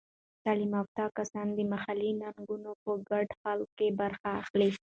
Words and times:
تعلیم 0.45 0.71
یافته 0.77 1.03
کسان 1.17 1.47
د 1.53 1.59
محلي 1.73 2.11
ننګونو 2.21 2.71
په 2.83 2.91
ګډه 3.09 3.33
حل 3.43 3.61
کې 3.77 3.87
برخه 3.99 4.29
اخلي. 4.41 4.69